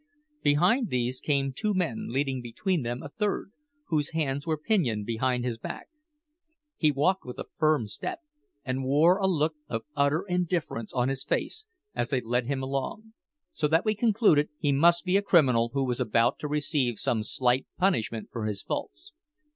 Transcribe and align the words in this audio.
Behind 0.41 0.89
these 0.89 1.19
came 1.19 1.53
two 1.53 1.75
men 1.75 2.07
leading 2.09 2.41
between 2.41 2.81
them 2.81 3.03
a 3.03 3.09
third, 3.09 3.51
whose 3.89 4.13
hands 4.13 4.47
were 4.47 4.57
pinioned 4.57 5.05
behind 5.05 5.45
his 5.45 5.59
back. 5.59 5.89
He 6.75 6.91
walked 6.91 7.23
with 7.23 7.37
a 7.37 7.45
firm 7.59 7.85
step, 7.85 8.19
and 8.65 8.83
wore 8.83 9.19
a 9.19 9.27
look 9.27 9.53
of 9.69 9.83
utter 9.95 10.25
indifference 10.27 10.91
on 10.91 11.07
his 11.09 11.23
face 11.23 11.67
as 11.93 12.09
they 12.09 12.19
led 12.19 12.47
him 12.47 12.63
along, 12.63 13.13
so 13.53 13.67
that 13.67 13.85
we 13.85 13.93
concluded 13.93 14.49
he 14.57 14.71
must 14.71 15.05
be 15.05 15.17
a 15.17 15.21
criminal 15.21 15.69
who 15.73 15.83
was 15.85 15.99
about 15.99 16.39
to 16.39 16.47
receive 16.47 16.97
some 16.97 17.21
slight 17.21 17.67
punishment 17.77 18.29
for 18.31 18.47
his 18.47 18.63
faults. 18.63 19.13